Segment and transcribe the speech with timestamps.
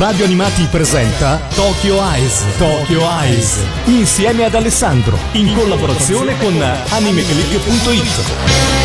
[0.00, 2.42] Radio Animati presenta Tokyo Eyes.
[2.56, 3.58] Tokyo Eyes.
[3.84, 5.18] Insieme ad Alessandro.
[5.32, 6.54] In collaborazione con
[6.88, 8.78] animeclick.it.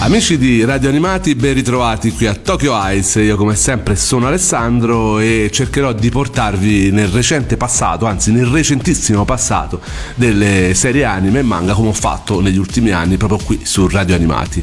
[0.00, 3.20] Amici di Radio Animati, ben ritrovati qui a Tokyo Ice.
[3.20, 9.24] Io come sempre sono Alessandro e cercherò di portarvi nel recente passato, anzi nel recentissimo
[9.24, 9.80] passato,
[10.14, 14.14] delle serie anime e manga come ho fatto negli ultimi anni proprio qui su Radio
[14.14, 14.62] Animati.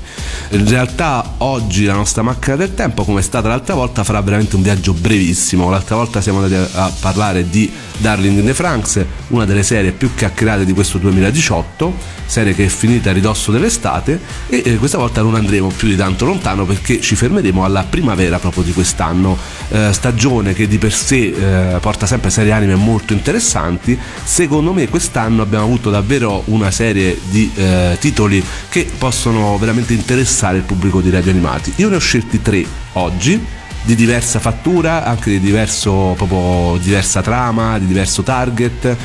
[0.52, 4.55] In realtà oggi la nostra macchina del tempo, come è stata l'altra volta, farà veramente
[4.55, 5.70] un viaggio brevissimo.
[5.70, 10.13] L'altra volta siamo andati a parlare di Darling in the Franks, una delle serie più
[10.13, 11.93] chiacchierate di questo 2018,
[12.26, 15.95] serie che è finita a ridosso dell'estate e eh, questa volta non andremo più di
[15.95, 19.38] tanto lontano perché ci fermeremo alla primavera proprio di quest'anno,
[19.70, 23.98] eh, stagione che di per sé eh, porta sempre serie anime molto interessanti.
[24.23, 30.57] Secondo me quest'anno abbiamo avuto davvero una serie di eh, titoli che possono veramente interessare
[30.57, 31.73] il pubblico di radio animati.
[31.77, 33.43] Io ne ho scelti tre oggi
[33.84, 38.98] di diversa fattura, anche di diverso, proprio diversa trama, di diverso target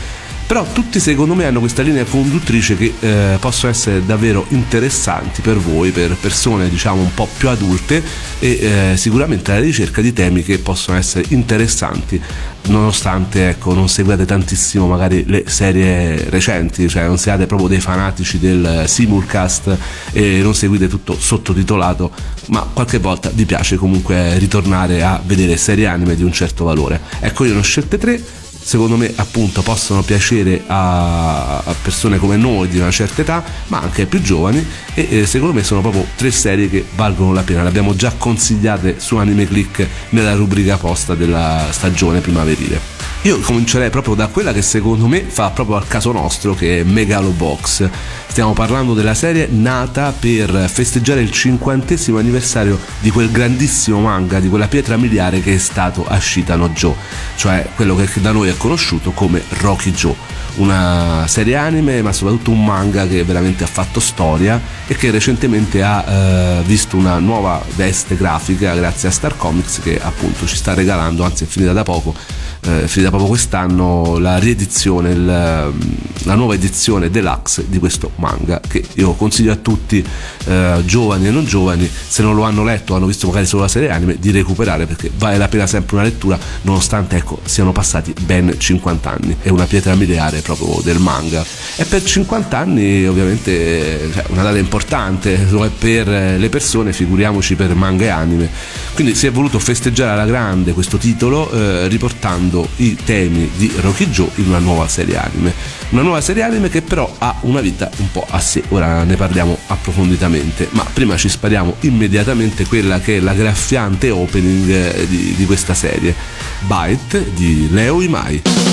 [0.50, 5.58] però tutti secondo me hanno questa linea conduttrice che eh, possono essere davvero interessanti per
[5.58, 8.02] voi, per persone diciamo un po' più adulte
[8.40, 12.20] e eh, sicuramente alla ricerca di temi che possono essere interessanti
[12.66, 18.40] nonostante ecco, non seguiate tantissimo magari le serie recenti, cioè non siate proprio dei fanatici
[18.40, 19.76] del simulcast
[20.10, 22.10] e non seguite tutto sottotitolato,
[22.46, 27.00] ma qualche volta vi piace comunque ritornare a vedere serie anime di un certo valore.
[27.20, 32.36] Ecco, io ne ho scelte tre secondo me appunto possono piacere a, a, persone come
[32.36, 35.80] noi di una certa età ma anche ai più giovani e eh, secondo me sono
[35.80, 37.62] proprio tre serie che valgono la pena.
[37.62, 43.90] Le abbiamo già consigliate su Anime Click nella rubrica posta della stagione primaverile io comincerei
[43.90, 47.88] proprio da quella che secondo me fa proprio al caso nostro, che è Megalobox.
[48.28, 54.48] Stiamo parlando della serie nata per festeggiare il cinquantesimo anniversario di quel grandissimo manga, di
[54.48, 56.94] quella pietra miliare che è stato Ashita no Joe,
[57.36, 60.39] cioè quello che da noi è conosciuto come Rocky Joe.
[60.56, 65.82] Una serie anime, ma soprattutto un manga che veramente ha fatto storia e che recentemente
[65.82, 70.74] ha eh, visto una nuova veste grafica grazie a Star Comics che appunto ci sta
[70.74, 72.14] regalando, anzi è finita da poco,
[72.62, 78.84] eh, finita proprio quest'anno la riedizione, il, la nuova edizione deluxe di questo manga che
[78.94, 80.04] io consiglio a tutti,
[80.46, 83.68] eh, giovani e non giovani, se non lo hanno letto hanno visto magari solo la
[83.68, 88.14] serie anime, di recuperare perché vale la pena sempre una lettura nonostante ecco, siano passati
[88.20, 91.44] ben 50 anni, è una pietra miliare proprio del manga.
[91.76, 97.54] E per 50 anni ovviamente cioè, una data importante, lo è per le persone, figuriamoci
[97.54, 98.50] per manga e anime.
[98.94, 104.10] Quindi si è voluto festeggiare alla grande questo titolo eh, riportando i temi di Rocky
[104.10, 105.52] Joe in una nuova serie anime.
[105.90, 109.16] Una nuova serie anime che però ha una vita un po' a sé, ora ne
[109.16, 115.34] parliamo approfonditamente, ma prima ci spariamo immediatamente quella che è la graffiante opening eh, di,
[115.36, 116.14] di questa serie,
[116.60, 118.69] Bite di Leo Imai.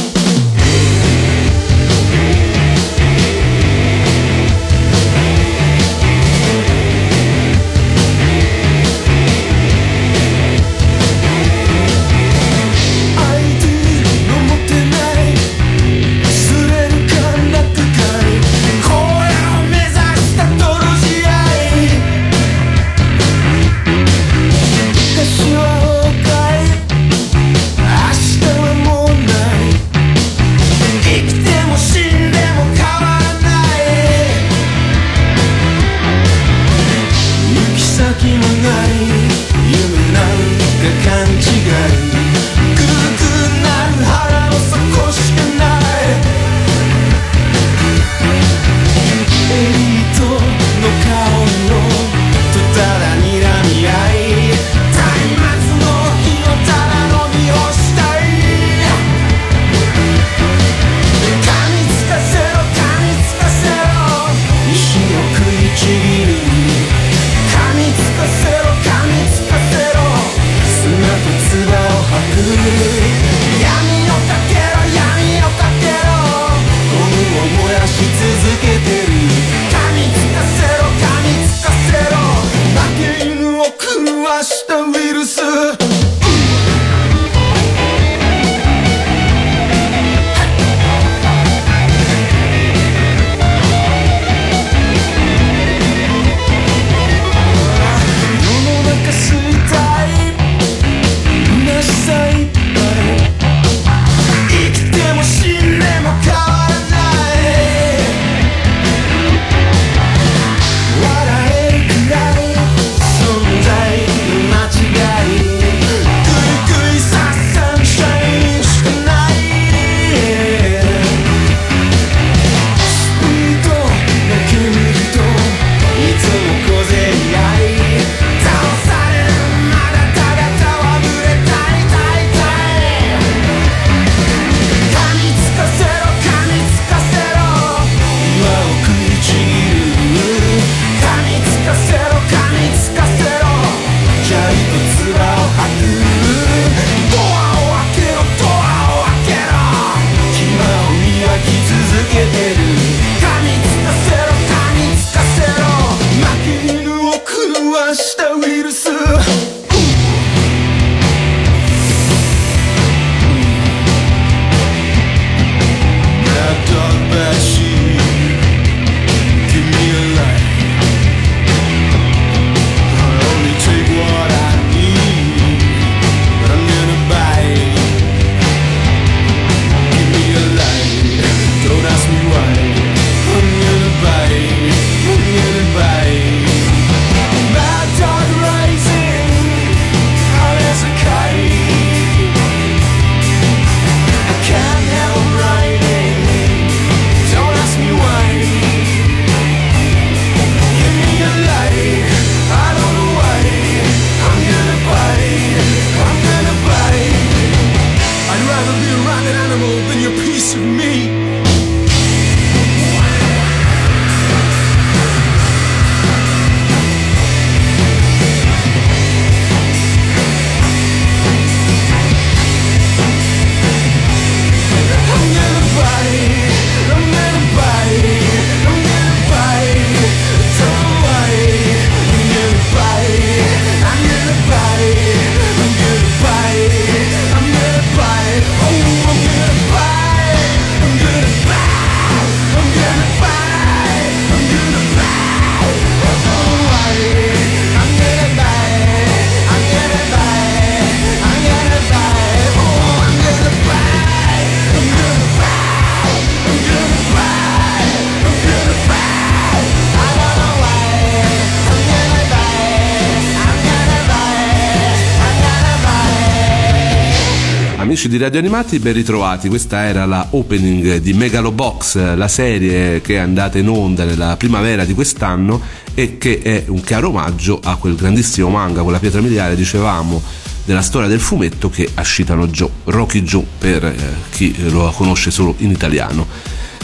[268.28, 269.50] Amici di Radio Animati, ben ritrovati.
[269.50, 274.86] Questa era la opening di Megalobox, la serie che è andata in onda nella primavera
[274.86, 275.62] di quest'anno
[275.94, 280.22] e che è un chiaro omaggio a quel grandissimo manga, quella pietra miliare, dicevamo,
[280.66, 283.96] della storia del fumetto che Ashitano Joe, Rocky Joe per eh,
[284.30, 286.28] chi lo conosce solo in italiano.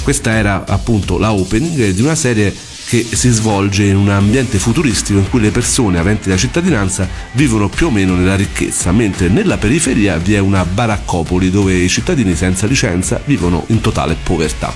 [0.02, 2.54] Questa era appunto la opening di una serie
[2.86, 7.70] che si svolge in un ambiente futuristico in cui le persone aventi la cittadinanza vivono
[7.70, 12.36] più o meno nella ricchezza, mentre nella periferia vi è una baraccopoli dove i cittadini
[12.36, 14.74] senza licenza vivono in totale povertà.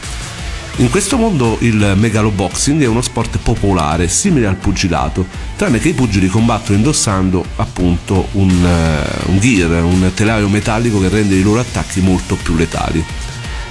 [0.79, 5.25] In questo mondo il megaloboxing è uno sport popolare, simile al pugilato,
[5.55, 11.09] tranne che i pugili combattono indossando appunto un, uh, un gear, un telaio metallico che
[11.09, 13.03] rende i loro attacchi molto più letali.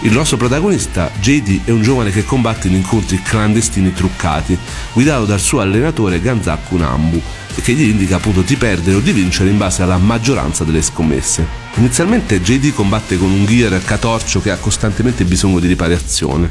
[0.01, 4.57] Il nostro protagonista, JD, è un giovane che combatte in incontri clandestini truccati,
[4.93, 7.21] guidato dal suo allenatore Ganzaku Nambu,
[7.63, 11.66] che gli indica appunto di perdere o di vincere in base alla maggioranza delle scommesse.
[11.79, 16.51] Inizialmente JD combatte con un gear catorcio che ha costantemente bisogno di riparazione.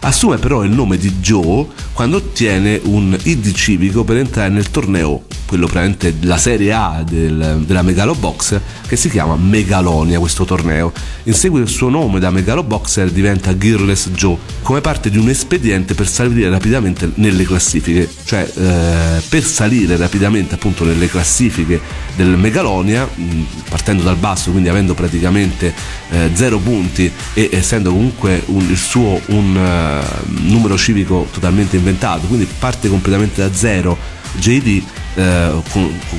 [0.00, 5.24] Assume però il nome di Joe quando ottiene un ID civico per entrare nel torneo
[5.46, 10.92] quello praticamente la serie A del, della Megalobox che si chiama Megalonia questo torneo.
[11.24, 15.94] In seguito il suo nome da Megaloboxer diventa Gearless Joe come parte di un espediente
[15.94, 21.80] per salire rapidamente nelle classifiche, cioè eh, per salire rapidamente appunto nelle classifiche
[22.16, 23.08] del Megalonia,
[23.68, 25.74] partendo dal basso, quindi avendo praticamente
[26.10, 32.26] eh, zero punti e essendo comunque un, il suo un uh, numero civico totalmente inventato,
[32.26, 34.14] quindi parte completamente da zero.
[34.38, 34.82] JD
[35.14, 35.62] eh,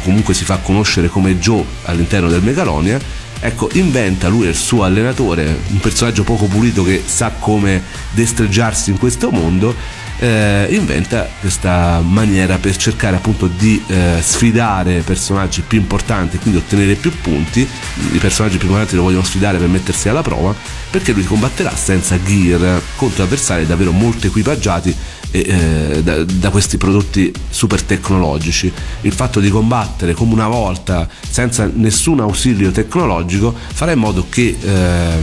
[0.04, 3.00] comunque si fa conoscere come Joe all'interno del Megalonia
[3.40, 8.98] ecco, inventa lui il suo allenatore, un personaggio poco pulito che sa come destreggiarsi in
[8.98, 9.76] questo mondo,
[10.20, 16.96] eh, inventa questa maniera per cercare appunto di eh, sfidare personaggi più importanti, quindi ottenere
[16.96, 17.68] più punti.
[18.12, 20.56] I personaggi più importanti lo vogliono sfidare per mettersi alla prova,
[20.90, 24.96] perché lui combatterà senza gear contro avversari davvero molto equipaggiati
[25.32, 28.72] eh, da, da, questi prodotti super tecnologici.
[29.02, 34.58] Il fatto di combattere come una volta senza nessun ausilio tecnologico farà in modo che
[34.60, 35.18] eh,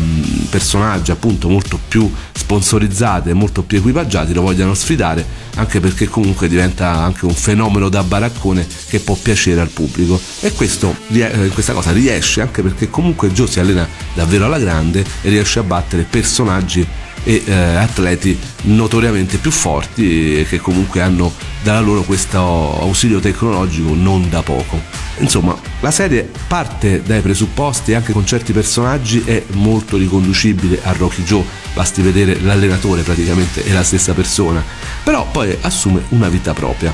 [0.51, 5.25] personaggi appunto molto più sponsorizzati e molto più equipaggiati lo vogliano sfidare
[5.57, 10.53] anche perché comunque diventa anche un fenomeno da baraccone che può piacere al pubblico e
[10.53, 15.29] questo, eh, questa cosa riesce anche perché comunque Joe si allena davvero alla grande e
[15.29, 16.87] riesce a battere personaggi
[17.25, 24.29] e eh, atleti notoriamente più forti che comunque hanno dalla loro questo ausilio tecnologico non
[24.29, 24.81] da poco.
[25.19, 31.23] Insomma, la serie parte dai presupposti anche con certi personaggi è molto riconducibile a Rocky
[31.23, 34.63] Joe, basti vedere l'allenatore praticamente è la stessa persona,
[35.03, 36.93] però poi assume una vita propria.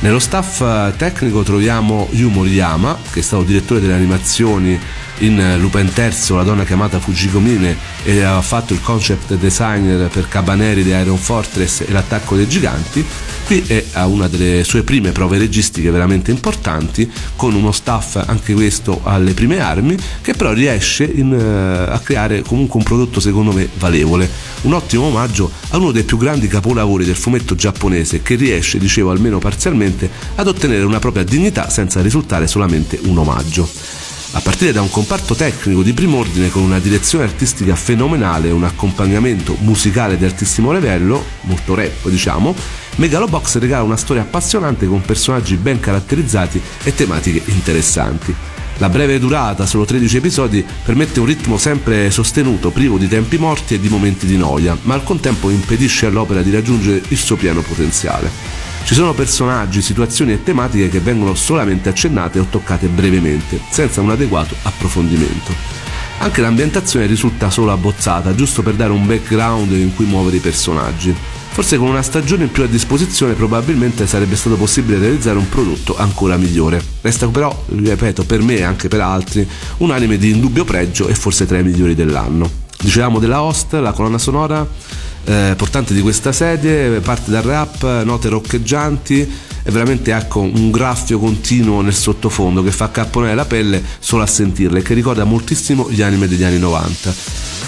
[0.00, 4.78] Nello staff eh, tecnico troviamo Yu Moriyama, che è stato direttore delle animazioni
[5.22, 10.82] in Lupin III, la donna chiamata Fujigomine, e ha fatto il concept designer per Cabaneri
[10.82, 13.04] di Iron Fortress e l'attacco dei giganti.
[13.46, 18.52] Qui è a una delle sue prime prove registiche veramente importanti, con uno staff anche
[18.54, 23.52] questo alle prime armi, che però riesce in, uh, a creare comunque un prodotto secondo
[23.52, 24.28] me valevole.
[24.62, 29.10] Un ottimo omaggio a uno dei più grandi capolavori del fumetto giapponese che riesce, dicevo
[29.10, 34.00] almeno parzialmente, ad ottenere una propria dignità senza risultare solamente un omaggio
[34.34, 38.64] a partire da un comparto tecnico di prim'ordine con una direzione artistica fenomenale e un
[38.64, 42.54] accompagnamento musicale di altissimo livello, molto rap diciamo,
[42.96, 48.34] Megalobox regala una storia appassionante con personaggi ben caratterizzati e tematiche interessanti.
[48.78, 53.74] La breve durata, solo 13 episodi, permette un ritmo sempre sostenuto, privo di tempi morti
[53.74, 57.60] e di momenti di noia, ma al contempo impedisce all'opera di raggiungere il suo pieno
[57.60, 58.71] potenziale.
[58.84, 64.10] Ci sono personaggi, situazioni e tematiche che vengono solamente accennate o toccate brevemente, senza un
[64.10, 65.54] adeguato approfondimento.
[66.18, 71.14] Anche l'ambientazione risulta solo abbozzata, giusto per dare un background in cui muovere i personaggi.
[71.52, 75.96] Forse con una stagione in più a disposizione probabilmente sarebbe stato possibile realizzare un prodotto
[75.96, 76.82] ancora migliore.
[77.00, 79.46] Resta però, ripeto, per me e anche per altri,
[79.78, 82.50] un anime di indubbio pregio e forse tra i migliori dell'anno.
[82.78, 84.66] Dicevamo della host, la colonna sonora
[85.24, 89.30] eh, portante di questa serie, parte dal rap, note roccheggianti
[89.64, 94.26] e veramente ecco un graffio continuo nel sottofondo che fa capponare la pelle solo a
[94.26, 97.14] sentirle, che ricorda moltissimo gli anime degli anni 90.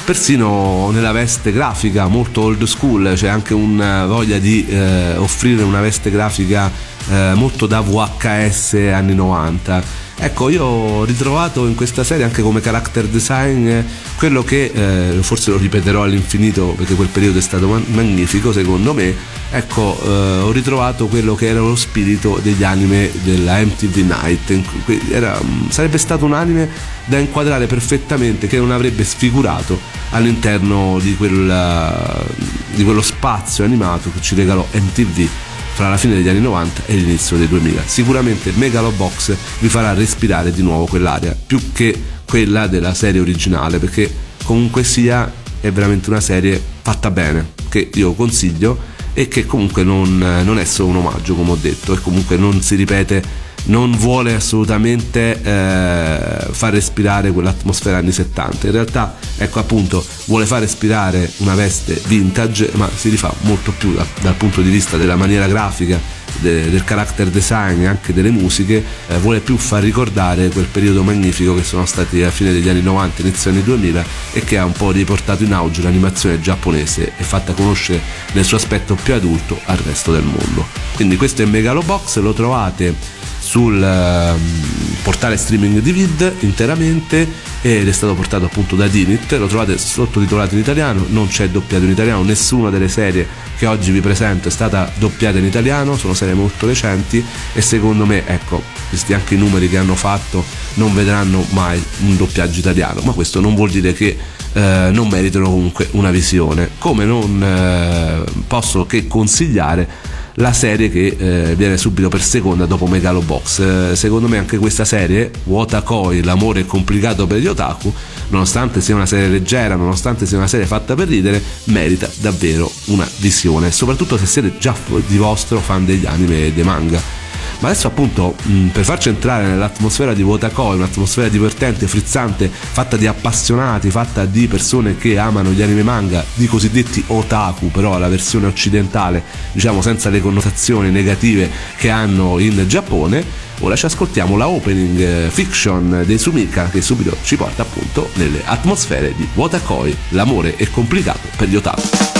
[0.05, 5.81] Persino nella veste grafica molto old school, c'è anche una voglia di eh, offrire una
[5.81, 6.71] veste grafica
[7.09, 12.61] eh, molto da VHS anni 90 Ecco, io ho ritrovato in questa serie anche come
[12.61, 13.81] character design
[14.17, 19.15] quello che, eh, forse lo ripeterò all'infinito perché quel periodo è stato magnifico secondo me,
[19.51, 25.11] ecco, eh, ho ritrovato quello che era lo spirito degli anime della MTV Night.
[25.11, 26.71] Era, sarebbe stato un anime
[27.07, 29.79] da inquadrare perfettamente che non avrebbe sfigurato
[30.11, 32.25] all'interno di, quella,
[32.73, 35.29] di quello spazio animato che ci regalò MTV
[35.75, 37.83] fra la fine degli anni 90 e l'inizio dei 2000.
[37.85, 44.13] Sicuramente Megalobox vi farà respirare di nuovo quell'area, più che quella della serie originale, perché
[44.45, 50.17] comunque sia è veramente una serie fatta bene, che io consiglio e che comunque non,
[50.17, 53.23] non è solo un omaggio, come ho detto, e comunque non si ripete
[53.67, 60.61] non vuole assolutamente eh, far respirare quell'atmosfera anni 70 in realtà ecco appunto vuole far
[60.61, 65.17] respirare una veste vintage ma si rifà molto più da, dal punto di vista della
[65.17, 65.99] maniera grafica
[66.41, 71.03] de, del character design e anche delle musiche eh, vuole più far ricordare quel periodo
[71.03, 74.65] magnifico che sono stati a fine degli anni 90 inizio anni 2000 e che ha
[74.65, 78.01] un po' riportato in auge l'animazione giapponese e fatta conoscere
[78.33, 80.67] nel suo aspetto più adulto al resto del mondo.
[80.95, 83.23] Quindi questo è Megalobox lo trovate
[83.55, 89.47] sul uh, portale streaming di Vid interamente ed è stato portato appunto da Dinit, lo
[89.47, 93.25] trovate sottotitolato in italiano, non c'è doppiato in italiano, nessuna delle serie
[93.57, 98.05] che oggi vi presento è stata doppiata in italiano, sono serie molto recenti e secondo
[98.05, 100.45] me, ecco, visti anche i numeri che hanno fatto,
[100.75, 104.19] non vedranno mai un doppiaggio italiano, ma questo non vuol dire che
[104.53, 111.17] eh, non meritano comunque una visione, come non eh, posso che consigliare la serie che
[111.19, 113.59] eh, viene subito per seconda dopo Megalobox.
[113.59, 117.93] Eh, secondo me anche questa serie, Wotakoi, l'amore è complicato per gli otaku,
[118.29, 123.09] nonostante sia una serie leggera, nonostante sia una serie fatta per ridere, merita davvero una
[123.19, 124.75] visione, soprattutto se siete già
[125.07, 127.24] di vostro fan degli anime e dei manga
[127.61, 133.07] ma adesso appunto mh, per farci entrare nell'atmosfera di Wotakoi, un'atmosfera divertente, frizzante, fatta di
[133.07, 138.47] appassionati, fatta di persone che amano gli anime manga, di cosiddetti otaku, però la versione
[138.47, 143.25] occidentale, diciamo senza le connotazioni negative che hanno in Giappone,
[143.61, 148.43] ora ci ascoltiamo la opening eh, fiction dei Sumika che subito ci porta appunto nelle
[148.45, 152.14] atmosfere di Wotakoi, l'amore è complicato per gli otaku.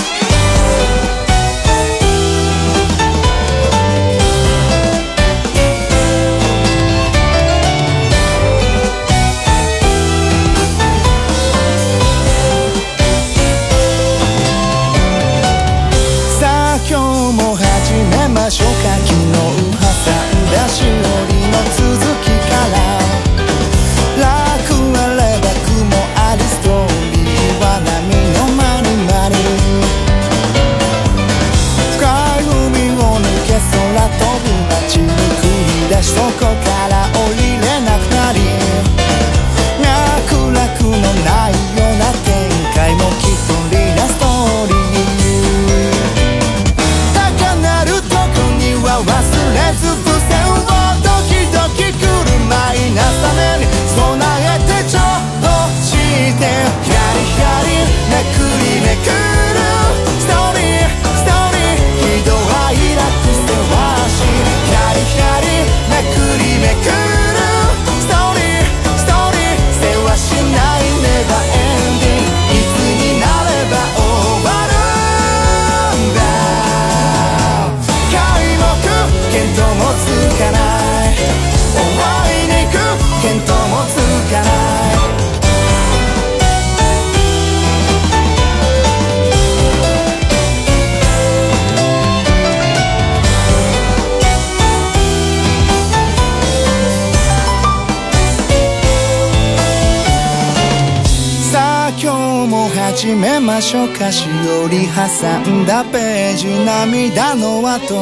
[103.55, 107.95] ましょう歌詞より挟んだページ涙の跡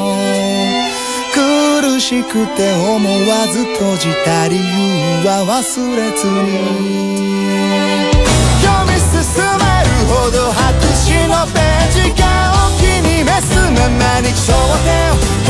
[1.31, 4.61] 苦しくて思わず閉じた理由
[5.27, 5.61] は忘
[5.95, 6.57] れずに。
[8.63, 9.13] 読み進
[9.61, 12.25] めるほど白紙のページが
[12.57, 15.42] お気に召すままに頂点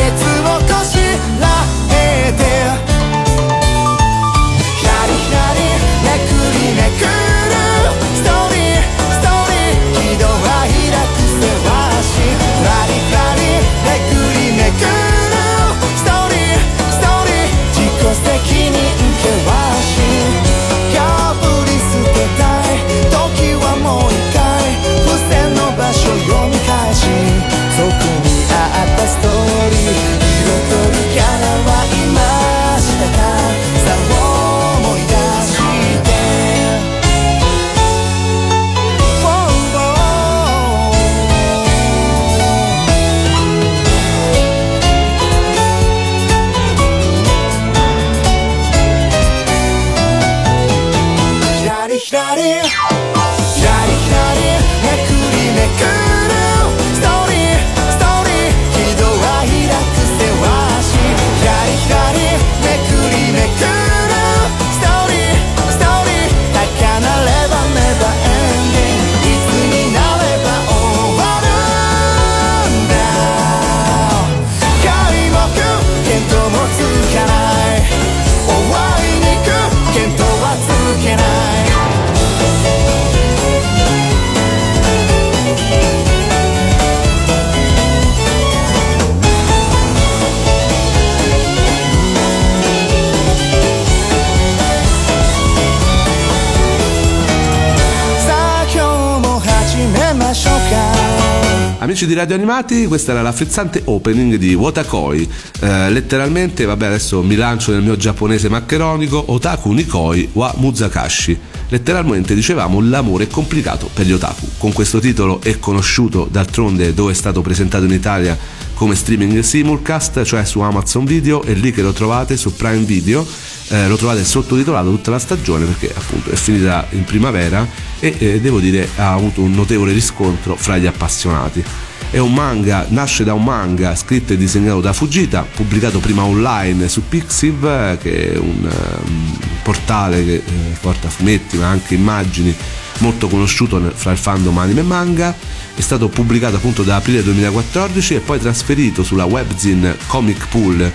[102.44, 105.30] Animati, questa era la frizzante opening di Wotakoi.
[105.62, 111.40] Eh, letteralmente, vabbè, adesso mi lancio nel mio giapponese maccheronico, Otaku Nikoi wa Muzakashi.
[111.70, 114.46] Letteralmente dicevamo l'amore complicato per gli otaku.
[114.58, 118.38] Con questo titolo è conosciuto d'altronde dove è stato presentato in Italia
[118.74, 123.26] come streaming simulcast, cioè su Amazon Video, è lì che lo trovate su Prime Video.
[123.70, 127.66] Eh, lo trovate sottotitolato tutta la stagione perché appunto è finita in primavera
[128.00, 131.83] e eh, devo dire ha avuto un notevole riscontro fra gli appassionati.
[132.14, 136.88] È un manga, nasce da un manga scritto e disegnato da Fujita, pubblicato prima online
[136.88, 140.42] su Pixiv, che è un, eh, portale che eh,
[140.80, 142.56] porta fumetti ma anche immagini
[143.00, 145.36] molto conosciuto fra il fandom anime e manga.
[145.74, 150.94] È stato pubblicato appunto da aprile 2014 e poi trasferito sulla webzine Comic Pool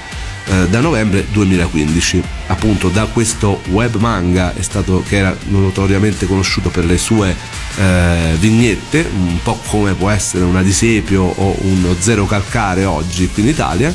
[0.50, 2.22] eh, da novembre 2015.
[2.46, 7.34] Appunto da questo web manga stato, che era notoriamente conosciuto per le sue
[7.76, 13.28] eh, vignette, un po' come può essere una di Sepio o uno Zero Calcare oggi
[13.28, 13.94] qui in Italia,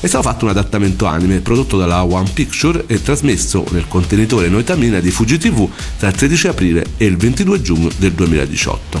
[0.00, 5.00] è stato fatto un adattamento anime prodotto dalla One Picture e trasmesso nel contenitore Noitamina
[5.00, 5.66] di Fuji TV
[5.98, 9.00] tra il 13 aprile e il 22 giugno del 2018.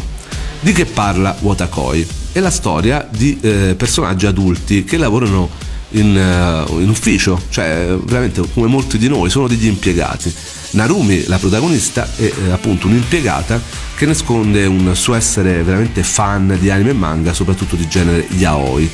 [0.60, 2.06] Di che parla Watakoi?
[2.32, 5.50] È la storia di eh, personaggi adulti che lavorano
[5.94, 10.32] in, eh, in ufficio, cioè veramente come molti di noi, sono degli impiegati.
[10.70, 13.60] Narumi, la protagonista, è eh, appunto un'impiegata
[13.96, 18.90] che nasconde un suo essere veramente fan di anime e manga, soprattutto di genere yaoi.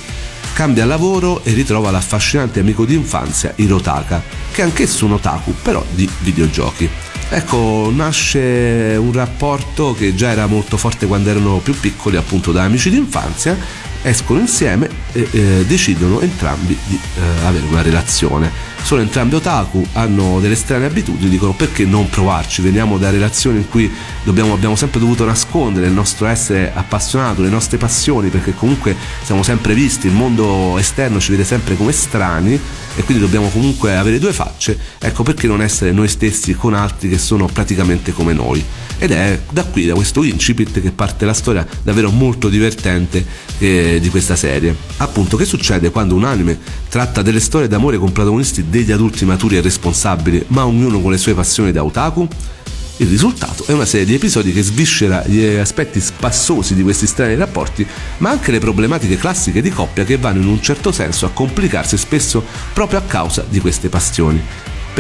[0.53, 5.85] Cambia lavoro e ritrova l'affascinante amico di infanzia Hirotaka, che è anch'esso un otaku, però
[5.95, 6.89] di videogiochi.
[7.33, 12.65] Ecco, nasce un rapporto che già era molto forte quando erano più piccoli, appunto da
[12.65, 13.57] amici d'infanzia,
[14.03, 18.51] escono insieme e eh, decidono entrambi di eh, avere una relazione.
[18.83, 23.69] Sono entrambi otaku, hanno delle strane abitudini, dicono perché non provarci, veniamo da relazioni in
[23.69, 23.91] cui
[24.23, 29.43] dobbiamo- abbiamo sempre dovuto nascondere il nostro essere appassionato, le nostre passioni, perché comunque siamo
[29.43, 32.59] sempre visti, il mondo esterno ci vede sempre come strani
[33.01, 37.09] e quindi dobbiamo comunque avere due facce, ecco perché non essere noi stessi con altri
[37.09, 38.63] che sono praticamente come noi.
[38.99, 43.25] Ed è da qui, da questo incipit, che parte la storia davvero molto divertente
[43.59, 44.77] eh, di questa serie.
[44.99, 46.59] Appunto, che succede quando un anime
[46.91, 51.17] tratta delle storie d'amore con protagonisti degli adulti maturi e responsabili, ma ognuno con le
[51.17, 52.29] sue passioni da otaku?
[53.01, 57.35] Il risultato è una serie di episodi che sviscera gli aspetti spassosi di questi strani
[57.35, 57.87] rapporti,
[58.19, 61.97] ma anche le problematiche classiche di coppia che vanno in un certo senso a complicarsi
[61.97, 64.43] spesso proprio a causa di queste passioni.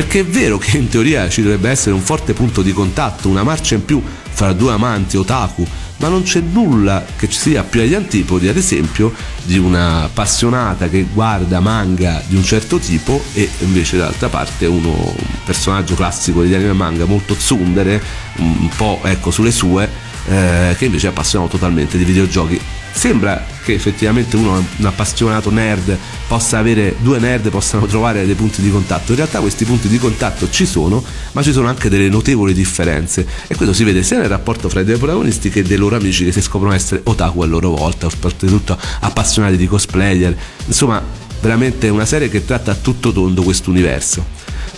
[0.00, 3.42] Perché è vero che in teoria ci dovrebbe essere un forte punto di contatto, una
[3.42, 5.66] marcia in più fra due amanti otaku,
[5.98, 10.88] ma non c'è nulla che ci sia più agli antipodi, ad esempio, di una appassionata
[10.88, 16.40] che guarda manga di un certo tipo e invece dall'altra parte uno, un personaggio classico
[16.40, 18.02] degli anime manga molto tsundere,
[18.36, 19.86] un po' ecco sulle sue,
[20.28, 22.58] eh, che invece è appassionato totalmente di videogiochi.
[22.92, 28.60] Sembra che effettivamente uno, un appassionato nerd, possa avere due nerd possano trovare dei punti
[28.60, 29.12] di contatto.
[29.12, 33.26] In realtà questi punti di contatto ci sono, ma ci sono anche delle notevoli differenze.
[33.46, 36.24] E questo si vede sia nel rapporto fra i due protagonisti che dei loro amici
[36.24, 40.36] che si scoprono essere otaku a loro volta, soprattutto appassionati di cosplayer.
[40.66, 41.02] Insomma,
[41.40, 44.24] veramente una serie che tratta a tutto tondo questo universo.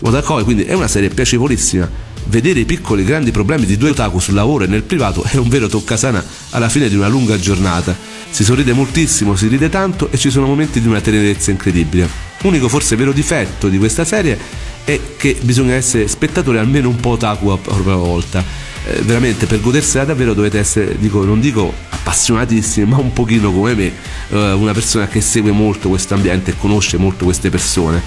[0.01, 2.11] Otakoi quindi è una serie piacevolissima.
[2.25, 5.37] Vedere i piccoli e grandi problemi di due otaku sul lavoro e nel privato è
[5.37, 7.97] un vero toccasana alla fine di una lunga giornata.
[8.31, 12.09] Si sorride moltissimo, si ride tanto e ci sono momenti di una tenerezza incredibile.
[12.43, 14.39] Unico forse vero difetto di questa serie
[14.85, 18.45] è che bisogna essere spettatori almeno un po' otaku a propria volta.
[18.85, 23.75] Eh, veramente per godersela davvero dovete essere, dico, non dico appassionatissimi, ma un pochino come
[23.75, 23.93] me,
[24.31, 28.03] eh, una persona che segue molto questo ambiente e conosce molto queste persone.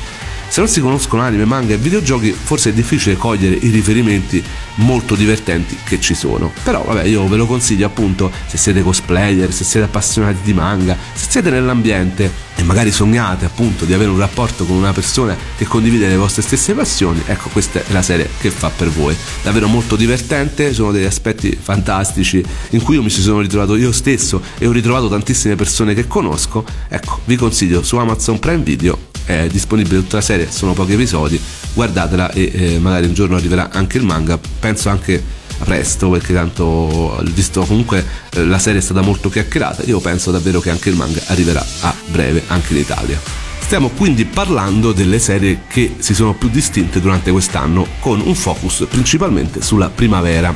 [0.47, 4.43] Se non si conoscono anime, manga e videogiochi, forse è difficile cogliere i riferimenti
[4.75, 6.51] molto divertenti che ci sono.
[6.63, 10.97] Però vabbè, io ve lo consiglio appunto se siete cosplayer, se siete appassionati di manga,
[11.13, 15.65] se siete nell'ambiente e magari sognate appunto di avere un rapporto con una persona che
[15.65, 19.15] condivide le vostre stesse passioni, ecco questa è la serie che fa per voi.
[19.43, 23.91] Davvero molto divertente, sono degli aspetti fantastici in cui io mi ci sono ritrovato io
[23.91, 26.65] stesso e ho ritrovato tantissime persone che conosco.
[26.87, 31.39] Ecco, vi consiglio su Amazon Prime Video è disponibile tutta la serie, sono pochi episodi,
[31.73, 35.23] guardatela e eh, magari un giorno arriverà anche il manga, penso anche
[35.63, 40.59] presto perché tanto visto comunque eh, la serie è stata molto chiacchierata io penso davvero
[40.59, 43.19] che anche il manga arriverà a breve anche in Italia.
[43.59, 48.85] Stiamo quindi parlando delle serie che si sono più distinte durante quest'anno con un focus
[48.87, 50.55] principalmente sulla primavera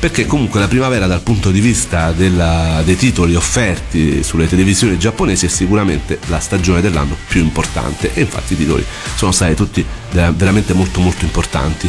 [0.00, 5.44] perché comunque la primavera dal punto di vista della, dei titoli offerti sulle televisioni giapponesi
[5.44, 8.14] è sicuramente la stagione dell'anno più importante.
[8.14, 8.82] E infatti i titoli
[9.14, 11.88] sono stati tutti veramente molto molto importanti.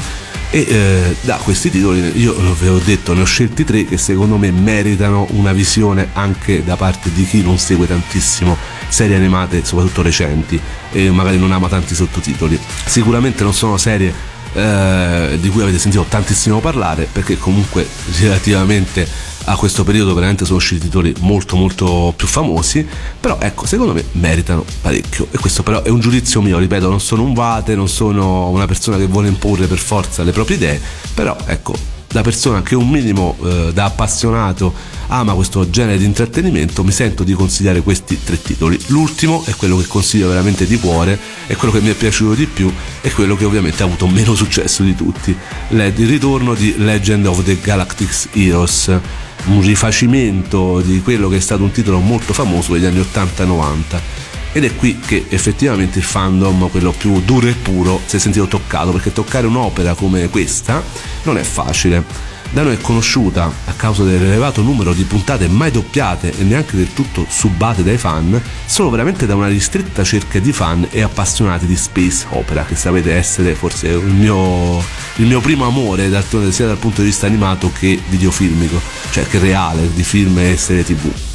[0.53, 4.35] E eh, da questi titoli io vi ho detto ne ho scelti tre che secondo
[4.35, 8.57] me meritano una visione anche da parte di chi non segue tantissimo
[8.89, 10.59] serie animate soprattutto recenti
[10.91, 12.59] e magari non ama tanti sottotitoli.
[12.85, 14.13] Sicuramente non sono serie
[14.53, 17.87] eh, di cui avete sentito tantissimo parlare perché comunque
[18.19, 19.07] relativamente
[19.45, 22.87] a questo periodo veramente sono usciti titoli molto molto più famosi
[23.19, 25.27] però ecco secondo me meritano parecchio.
[25.31, 28.65] E questo però è un giudizio mio ripeto non sono un vate non sono una
[28.65, 30.81] persona che vuole imporre per forza le proprie idee
[31.13, 34.73] però ecco da persona che un minimo eh, da appassionato
[35.07, 38.79] ama questo genere di intrattenimento mi sento di consigliare questi tre titoli.
[38.87, 42.45] L'ultimo è quello che consiglio veramente di cuore è quello che mi è piaciuto di
[42.45, 42.71] più
[43.01, 45.35] e quello che ovviamente ha avuto meno successo di tutti.
[45.69, 48.99] Il ritorno di Legend of the Galactic Heroes
[49.45, 54.63] un rifacimento di quello che è stato un titolo molto famoso degli anni 80-90 ed
[54.65, 58.91] è qui che effettivamente il fandom, quello più duro e puro, si è sentito toccato
[58.91, 60.83] perché toccare un'opera come questa
[61.23, 62.29] non è facile.
[62.53, 66.91] Da noi è conosciuta a causa dell'elevato numero di puntate mai doppiate e neanche del
[66.93, 71.77] tutto subate dai fan, solo veramente da una ristretta cerchia di fan e appassionati di
[71.77, 74.79] space opera, che sapete essere forse il mio,
[75.15, 76.09] il mio primo amore
[76.51, 80.83] sia dal punto di vista animato che videofilmico, cioè che reale di film e serie
[80.83, 81.30] tv.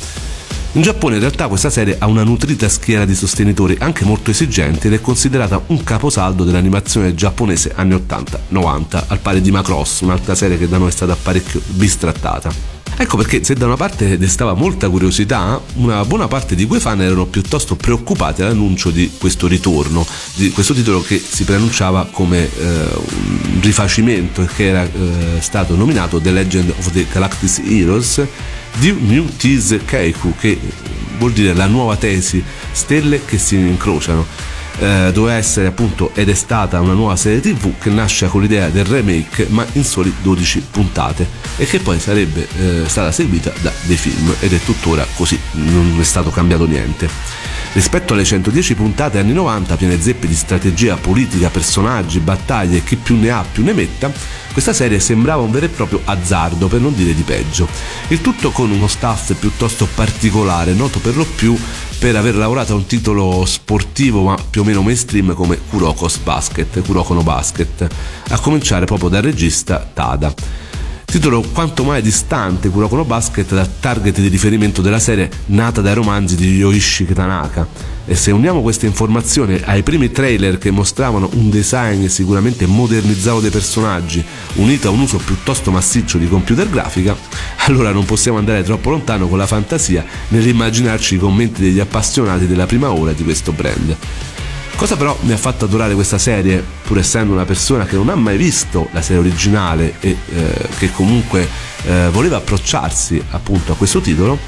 [0.76, 4.88] In Giappone in realtà questa serie ha una nutrita schiera di sostenitori anche molto esigenti
[4.88, 10.58] ed è considerata un caposaldo dell'animazione giapponese anni 80-90, al pari di Macross, un'altra serie
[10.58, 12.52] che da noi è stata parecchio bistrattata.
[12.98, 17.00] Ecco perché se da una parte destava molta curiosità, una buona parte di quei fan
[17.00, 22.64] erano piuttosto preoccupati all'annuncio di questo ritorno, di questo titolo che si preannunciava come eh,
[22.64, 28.26] un rifacimento e che era eh, stato nominato The Legend of the Galactic Heroes
[28.78, 30.58] di New Tease Keiku, che
[31.18, 34.26] vuol dire la nuova tesi, stelle che si incrociano.
[34.78, 38.68] Eh, doveva essere appunto ed è stata una nuova serie tv che nasce con l'idea
[38.68, 43.72] del remake ma in soli 12 puntate e che poi sarebbe eh, stata seguita da
[43.84, 47.08] dei film ed è tuttora così, non è stato cambiato niente.
[47.76, 52.96] Rispetto alle 110 puntate anni 90 piene zeppe di strategia, politica, personaggi, battaglie e chi
[52.96, 54.10] più ne ha più ne metta,
[54.50, 57.68] questa serie sembrava un vero e proprio azzardo, per non dire di peggio.
[58.08, 61.54] Il tutto con uno staff piuttosto particolare, noto per lo più
[61.98, 66.80] per aver lavorato a un titolo sportivo ma più o meno mainstream come Kuroko's Basket,
[66.80, 67.86] Kurokono Basket,
[68.30, 70.32] a cominciare proprio dal regista Tada
[71.06, 76.34] titolo quanto mai distante Kurokono Basket dal target di riferimento della serie nata dai romanzi
[76.34, 77.66] di Yoichi Tanaka.
[78.04, 83.50] E se uniamo queste informazioni ai primi trailer che mostravano un design sicuramente modernizzato dei
[83.50, 87.16] personaggi, unito a un uso piuttosto massiccio di computer grafica,
[87.66, 92.66] allora non possiamo andare troppo lontano con la fantasia nell'immaginarci i commenti degli appassionati della
[92.66, 93.96] prima ora di questo brand.
[94.76, 98.14] Cosa però mi ha fatto adorare questa serie, pur essendo una persona che non ha
[98.14, 101.48] mai visto la serie originale e eh, che comunque
[101.86, 104.38] eh, voleva approcciarsi appunto a questo titolo,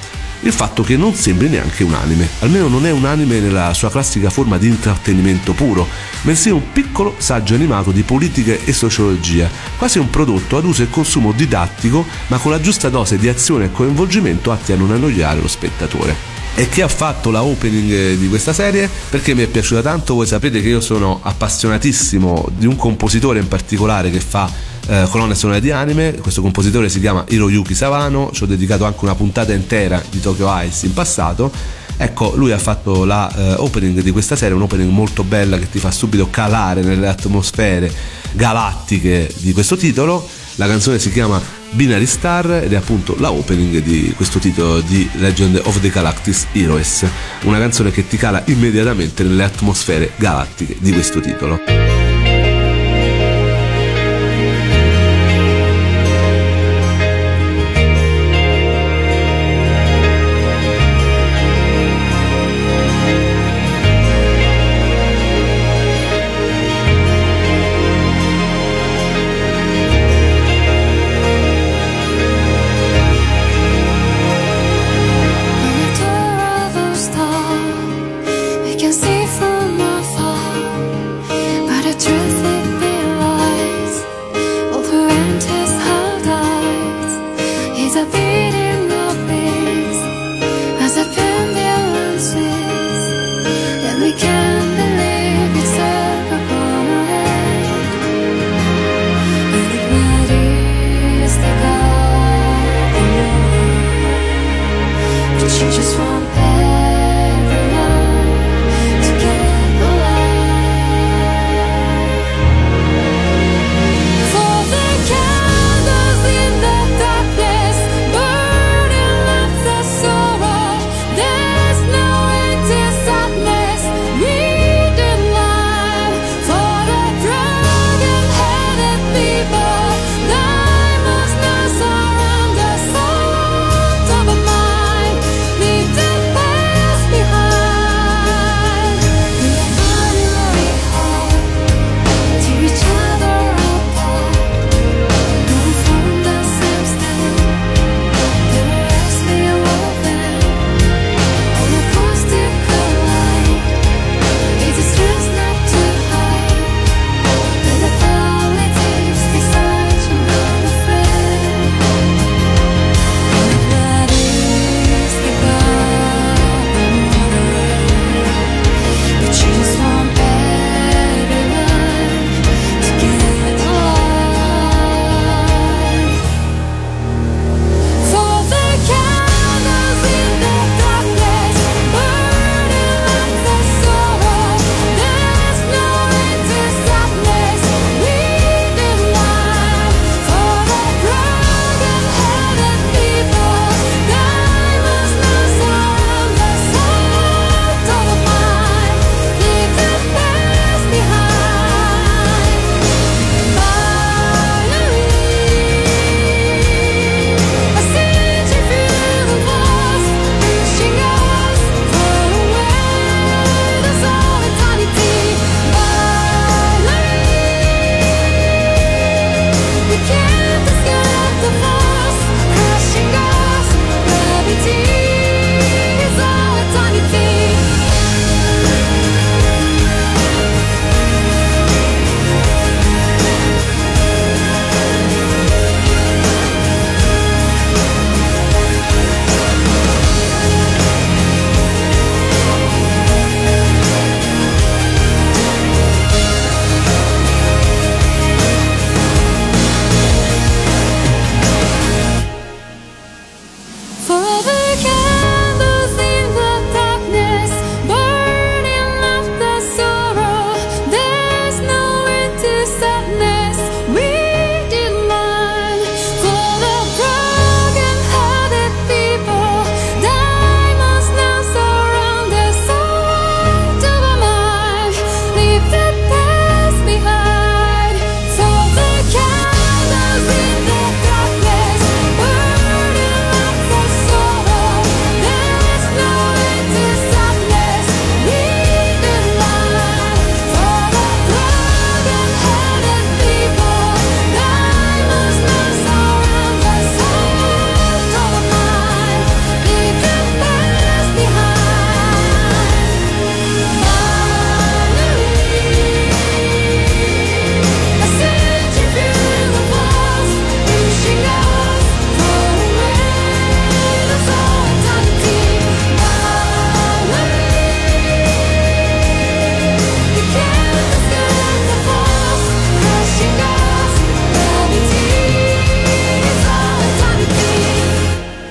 [0.40, 3.90] il fatto che non sembri neanche un anime, almeno non è un anime nella sua
[3.90, 5.88] classica forma di intrattenimento puro,
[6.20, 10.90] bensì un piccolo saggio animato di politica e sociologia, quasi un prodotto ad uso e
[10.90, 15.40] consumo didattico, ma con la giusta dose di azione e coinvolgimento atti a non annoiare
[15.40, 18.90] lo spettatore e chi ha fatto la opening di questa serie?
[19.10, 23.46] Perché mi è piaciuta tanto voi sapete che io sono appassionatissimo di un compositore in
[23.46, 24.50] particolare che fa
[24.88, 26.16] eh, colonne sonore di anime.
[26.16, 30.52] Questo compositore si chiama Hiroyuki Savano ci ho dedicato anche una puntata intera di Tokyo
[30.62, 31.52] Ice in passato.
[31.96, 35.70] Ecco lui ha fatto la eh, opening di questa serie un opening molto bella che
[35.70, 37.88] ti fa subito calare nelle atmosfere
[38.32, 41.40] galattiche di questo titolo la canzone si chiama
[41.70, 46.46] Binary Star ed è appunto la opening di questo titolo di Legend of the Galactic
[46.52, 47.06] Heroes,
[47.44, 51.97] una canzone che ti cala immediatamente nelle atmosfere galattiche di questo titolo.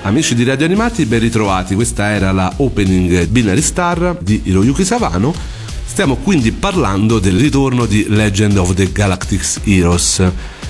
[0.07, 1.75] Amici di Radio Animati, ben ritrovati.
[1.75, 5.35] Questa era la opening Binary Star di Hiroyuki Savano.
[5.85, 10.23] Stiamo quindi parlando del ritorno di Legend of the Galactic Heroes.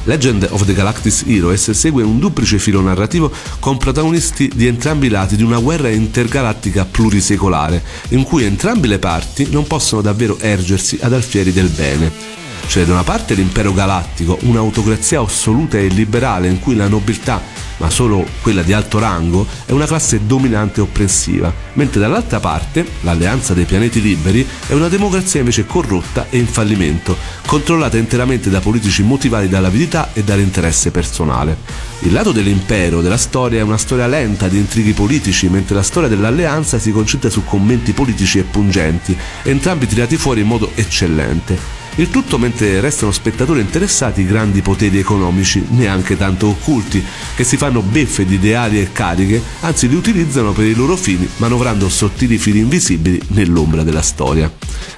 [0.05, 5.09] Legend of the Galactic Heroes segue un duplice filo narrativo con protagonisti di entrambi i
[5.09, 10.97] lati di una guerra intergalattica plurisecolare, in cui entrambe le parti non possono davvero ergersi
[10.99, 12.36] ad alfieri del bene.
[12.65, 17.41] C'è da una parte l'impero galattico, un'autocrazia assoluta e liberale in cui la nobiltà
[17.77, 22.85] ma solo quella di alto rango, è una classe dominante e oppressiva, mentre dall'altra parte
[23.01, 27.15] l'alleanza dei pianeti liberi è una democrazia invece corrotta e in fallimento,
[27.45, 31.57] controllata interamente da politici motivati dall'avidità e dall'interesse personale.
[31.99, 36.09] Il lato dell'impero della storia è una storia lenta di intrighi politici, mentre la storia
[36.09, 41.76] dell'alleanza si concentra su commenti politici e pungenti, entrambi tirati fuori in modo eccellente.
[41.99, 47.03] Il tutto mentre restano spettatori interessati i grandi poteri economici, neanche tanto occulti,
[47.35, 51.27] che si fanno beffe di ideali e cariche, anzi li utilizzano per i loro fini,
[51.37, 54.51] manovrando sottili fili invisibili nell'ombra della storia.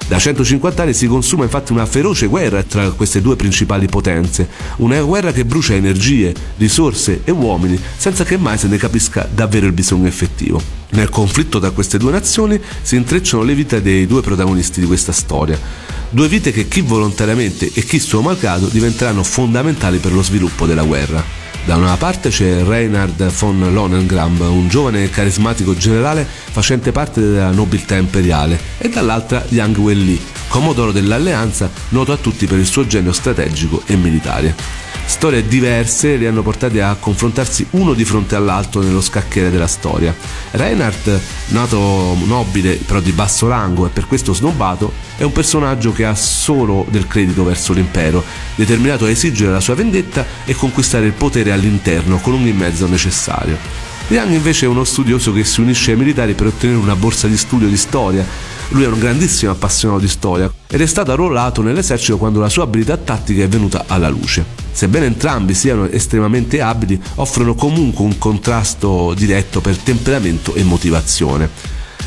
[0.08, 5.00] Da 150 anni si consuma infatti una feroce guerra tra queste due principali potenze, una
[5.00, 9.72] guerra che brucia energie, risorse e uomini senza che mai se ne capisca davvero il
[9.72, 10.79] bisogno effettivo.
[10.90, 15.12] Nel conflitto tra queste due nazioni si intrecciano le vite dei due protagonisti di questa
[15.12, 15.58] storia.
[16.10, 20.82] Due vite che chi volontariamente e chi suo malgrado diventeranno fondamentali per lo sviluppo della
[20.82, 21.22] guerra.
[21.64, 27.50] Da una parte c'è Reinhard von Lohengram, un giovane e carismatico generale facente parte della
[27.50, 33.12] nobiltà imperiale, e dall'altra Yang Wenli, comodoro dell'alleanza, noto a tutti per il suo genio
[33.12, 34.88] strategico e militare.
[35.10, 40.14] Storie diverse li hanno portati a confrontarsi uno di fronte all'altro nello scacchiere della storia.
[40.52, 46.06] Reinhardt, nato nobile però di basso rango e per questo snobbato, è un personaggio che
[46.06, 51.12] ha solo del credito verso l'impero, determinato a esigere la sua vendetta e conquistare il
[51.12, 53.58] potere all'interno con ogni mezzo necessario.
[54.08, 57.36] Young invece è uno studioso che si unisce ai militari per ottenere una borsa di
[57.36, 58.24] studio di storia.
[58.68, 62.62] Lui è un grandissimo appassionato di storia ed è stato arruolato nell'esercito quando la sua
[62.62, 64.69] abilità tattica è venuta alla luce.
[64.80, 71.50] Sebbene entrambi siano estremamente abili, offrono comunque un contrasto diretto per temperamento e motivazione.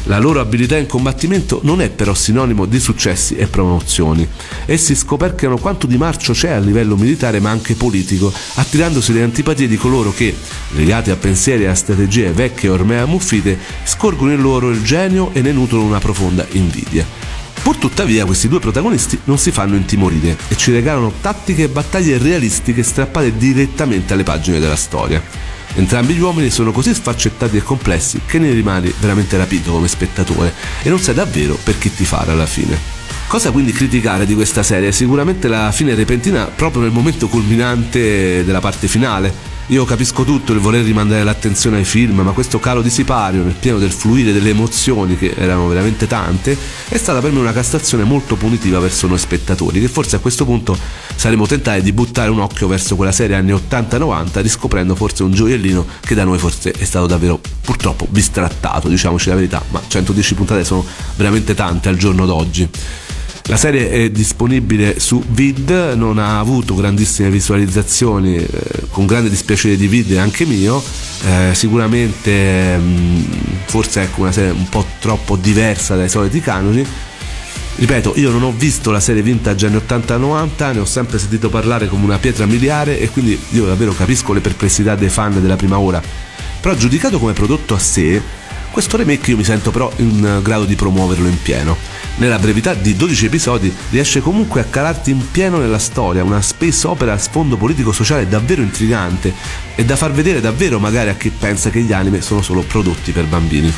[0.05, 4.27] La loro abilità in combattimento non è però sinonimo di successi e promozioni.
[4.65, 9.67] Essi scoperchiano quanto di marcio c'è a livello militare ma anche politico, attirandosi le antipatie
[9.67, 10.35] di coloro che,
[10.71, 15.43] legati a pensieri e a strategie vecchie ormai ammuffite, scorgono in loro il genio e
[15.43, 17.05] ne nutrono una profonda invidia.
[17.63, 22.17] Pur tuttavia questi due protagonisti non si fanno intimorire e ci regalano tattiche e battaglie
[22.17, 25.23] realistiche strappate direttamente alle pagine della storia.
[25.75, 30.53] Entrambi gli uomini sono così sfaccettati e complessi che ne rimani veramente rapito come spettatore
[30.81, 32.77] e non sai davvero per chi ti fare alla fine.
[33.27, 34.91] Cosa quindi criticare di questa serie?
[34.91, 39.33] Sicuramente la fine repentina proprio nel momento culminante della parte finale,
[39.67, 43.53] io capisco tutto il voler rimandare l'attenzione ai film, ma questo calo di sipario nel
[43.53, 46.57] pieno del fluire delle emozioni, che erano veramente tante,
[46.89, 50.43] è stata per me una castrazione molto punitiva verso noi spettatori, che forse a questo
[50.43, 50.77] punto
[51.15, 55.85] saremo tentati di buttare un occhio verso quella serie anni 80-90, riscoprendo forse un gioiellino
[56.01, 60.65] che da noi forse è stato davvero purtroppo bistrattato, diciamoci la verità, ma 110 puntate
[60.65, 60.85] sono
[61.15, 62.69] veramente tante al giorno d'oggi.
[63.47, 68.47] La serie è disponibile su Vid, non ha avuto grandissime visualizzazioni, eh,
[68.89, 70.81] con grande dispiacere di Vid e anche mio,
[71.25, 73.21] eh, sicuramente mh, mm,
[73.65, 76.85] forse ecco una serie un po' troppo diversa dai soliti canoni.
[77.75, 81.89] Ripeto, io non ho visto la serie vintage anni 80-90, ne ho sempre sentito parlare
[81.89, 85.77] come una pietra miliare e quindi io davvero capisco le perplessità dei fan della prima
[85.77, 86.01] ora.
[86.61, 88.21] Però giudicato come prodotto a sé,
[88.73, 91.77] questo remake io mi sento però in grado di promuoverlo in pieno.
[92.15, 96.87] Nella brevità di 12 episodi riesce comunque a calarti in pieno nella storia, una space
[96.87, 99.31] opera a sfondo politico-sociale davvero intrigante
[99.75, 103.11] e da far vedere davvero magari a chi pensa che gli anime sono solo prodotti
[103.11, 103.71] per bambini.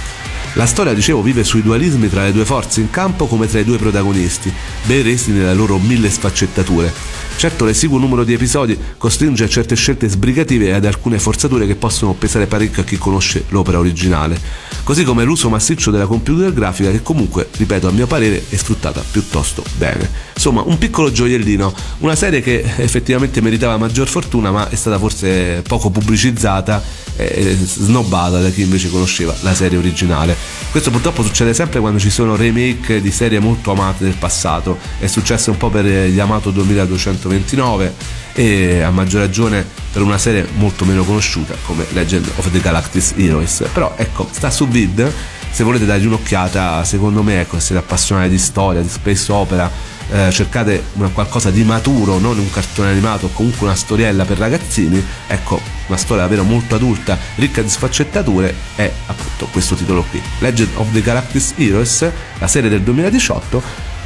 [0.57, 3.65] La storia, dicevo, vive sui dualismi tra le due forze in campo come tra i
[3.65, 4.51] due protagonisti,
[4.85, 6.93] ben resi nelle loro mille sfaccettature.
[7.35, 11.75] Certo l'esiguo numero di episodi costringe a certe scelte sbrigative e ad alcune forzature che
[11.75, 14.39] possono pesare parecchio a chi conosce l'opera originale,
[14.83, 19.03] così come l'uso massiccio della computer grafica che comunque, ripeto a mio parere, è sfruttata
[19.11, 20.09] piuttosto bene.
[20.33, 25.61] Insomma, un piccolo gioiellino, una serie che effettivamente meritava maggior fortuna ma è stata forse
[25.67, 26.81] poco pubblicizzata
[27.15, 30.35] e snobbata da chi invece conosceva la serie originale.
[30.71, 35.07] Questo purtroppo succede sempre quando ci sono remake di serie molto amate del passato, è
[35.07, 37.93] successo un po' per gli Amato 2229
[38.33, 43.13] e a maggior ragione per una serie molto meno conosciuta come Legend of the Galactic
[43.17, 43.63] Heroes.
[43.71, 45.09] Però ecco, sta su vid,
[45.49, 49.71] se volete dargli un'occhiata, secondo me ecco, siete appassionati di storia, di space opera,
[50.11, 55.03] eh, cercate una, qualcosa di maturo, non un cartone animato, comunque una storiella per ragazzini,
[55.27, 60.21] ecco, una storia davvero molto adulta, ricca di sfaccettature, è appunto questo titolo qui.
[60.39, 63.61] Legend of the Galactic Heroes, la serie del 2018,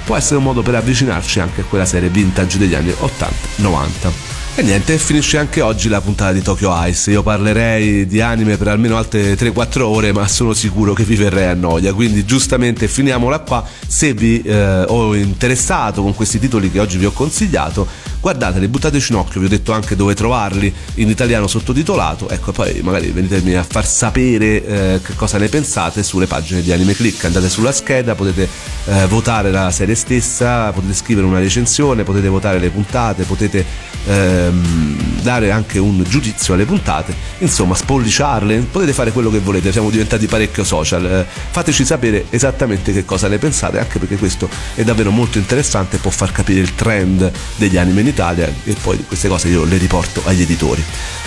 [0.06, 4.39] può essere un modo per avvicinarci anche a quella serie vintage degli anni 80-90.
[4.60, 7.12] E niente, finisce anche oggi la puntata di Tokyo Ice.
[7.12, 11.48] Io parlerei di anime per almeno altre 3-4 ore, ma sono sicuro che vi verrei
[11.48, 11.94] a noia.
[11.94, 13.64] Quindi, giustamente, finiamola qua.
[13.88, 17.88] Se vi eh, ho interessato con questi titoli che oggi vi ho consigliato,
[18.20, 19.40] guardateli, buttateci un occhio.
[19.40, 22.30] Vi ho detto anche dove trovarli in italiano sottotitolato.
[22.30, 26.72] Ecco, poi magari venitemi a far sapere eh, che cosa ne pensate sulle pagine di
[26.72, 27.26] Anime Click.
[27.26, 28.48] Andate sulla scheda, potete
[28.86, 33.66] eh, votare la serie stessa, potete scrivere una recensione, potete votare le puntate, potete
[34.06, 39.72] eh, ehm, dare anche un giudizio alle puntate, insomma spolliciarle, potete fare quello che volete,
[39.72, 44.50] siamo diventati parecchio social, eh, fateci sapere esattamente che cosa ne pensate, anche perché questo
[44.76, 49.28] è davvero molto interessante, può far capire il trend degli anime Italia e poi queste
[49.28, 50.84] cose io le riporto agli editori.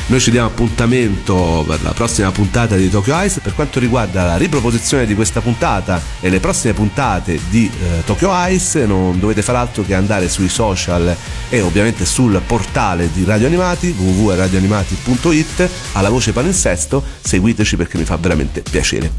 [0.06, 3.40] Noi ci diamo appuntamento per la prossima puntata di Tokyo Ice.
[3.40, 8.30] Per quanto riguarda la riproposizione di questa puntata e le prossime puntate di eh, Tokyo
[8.48, 11.16] Ice, non dovete fare altro che andare sui social
[11.48, 17.02] e ovviamente sul portale di Radio Animati www.radioanimati.it alla voce palinsesto.
[17.20, 19.10] Seguiteci perché mi fa veramente piacere.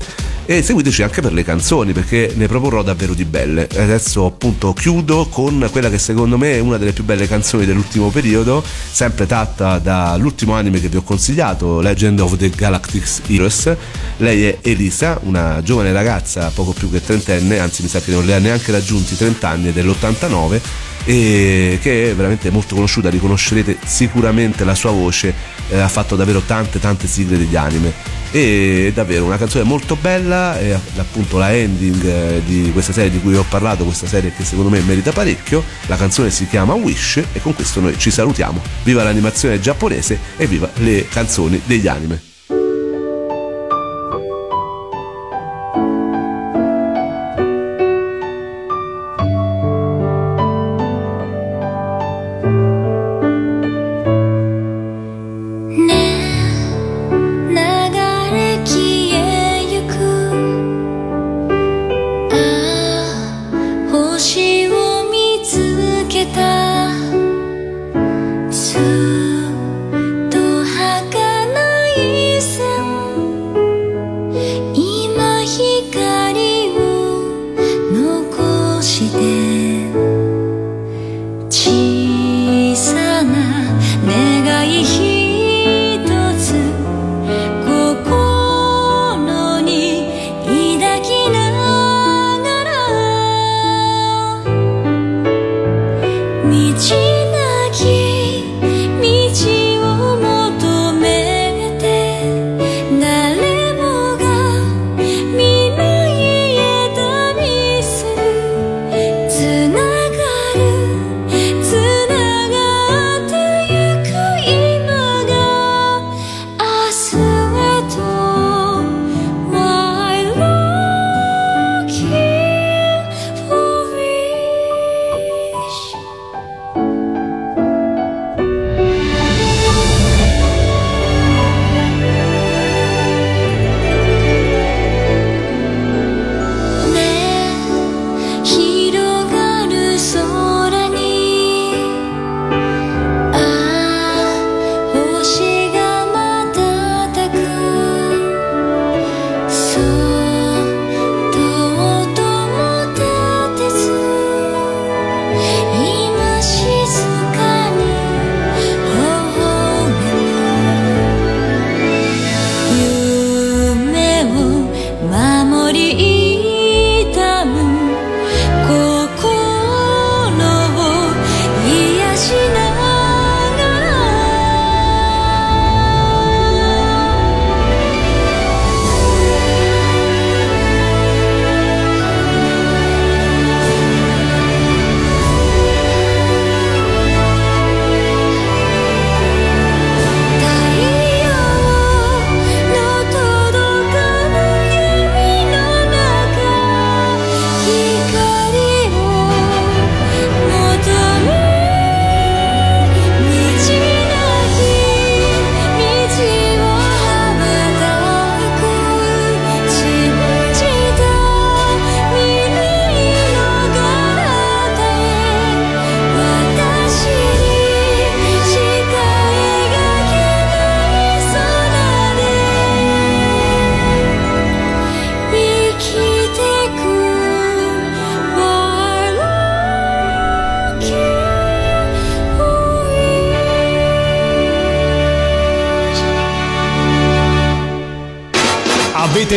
[0.46, 3.68] e seguiteci anche per le canzoni perché ne proporrò davvero di belle.
[3.74, 8.10] Adesso appunto chiudo con quella che secondo me è una delle più belle canzoni dell'ultimo
[8.10, 13.76] periodo, sempre tratta dall'ultimo anime che vi ho consigliato, Legend of the Galactic Heroes.
[14.18, 18.26] Lei è Elisa, una giovane ragazza poco più che trentenne, anzi mi sa che non
[18.26, 20.60] le ha neanche raggiunti 30 anni, dell'89
[21.06, 25.34] e che è veramente molto conosciuta, riconoscerete sicuramente la sua voce,
[25.74, 28.22] eh, ha fatto davvero tante tante sigle degli anime.
[28.32, 33.20] E davvero una canzone molto bella è appunto la ending eh, di questa serie di
[33.20, 37.22] cui ho parlato questa serie che secondo me merita parecchio la canzone si chiama Wish
[37.32, 38.62] e con questo noi ci salutiamo.
[38.84, 42.33] Viva l'animazione giapponese e viva le canzoni degli anime